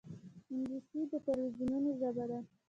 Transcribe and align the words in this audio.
انګلیسي 0.51 0.99
د 1.11 1.13
تلویزونونو 1.25 1.89
ژبه 1.99 2.25
ده 2.29 2.39